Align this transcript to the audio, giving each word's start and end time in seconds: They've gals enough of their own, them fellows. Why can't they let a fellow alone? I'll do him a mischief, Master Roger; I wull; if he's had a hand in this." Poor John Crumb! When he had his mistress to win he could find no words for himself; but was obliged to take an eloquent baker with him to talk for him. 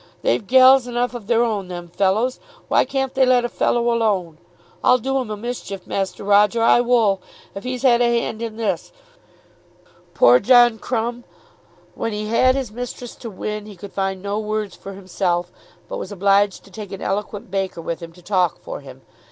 They've 0.23 0.47
gals 0.47 0.87
enough 0.87 1.13
of 1.13 1.27
their 1.27 1.43
own, 1.43 1.67
them 1.67 1.87
fellows. 1.87 2.39
Why 2.69 2.85
can't 2.85 3.13
they 3.13 3.23
let 3.23 3.45
a 3.45 3.49
fellow 3.49 3.93
alone? 3.93 4.39
I'll 4.83 4.97
do 4.97 5.19
him 5.19 5.29
a 5.29 5.37
mischief, 5.37 5.85
Master 5.85 6.23
Roger; 6.23 6.63
I 6.63 6.81
wull; 6.81 7.21
if 7.53 7.63
he's 7.65 7.83
had 7.83 8.01
a 8.01 8.19
hand 8.19 8.41
in 8.41 8.55
this." 8.57 8.91
Poor 10.15 10.39
John 10.39 10.79
Crumb! 10.79 11.23
When 11.93 12.13
he 12.13 12.29
had 12.29 12.55
his 12.55 12.71
mistress 12.71 13.13
to 13.17 13.29
win 13.29 13.67
he 13.67 13.75
could 13.75 13.93
find 13.93 14.23
no 14.23 14.39
words 14.39 14.75
for 14.75 14.93
himself; 14.93 15.51
but 15.87 15.97
was 15.99 16.11
obliged 16.11 16.63
to 16.63 16.71
take 16.71 16.91
an 16.91 17.03
eloquent 17.03 17.51
baker 17.51 17.79
with 17.81 18.01
him 18.01 18.11
to 18.13 18.23
talk 18.23 18.57
for 18.57 18.79
him. 18.81 19.03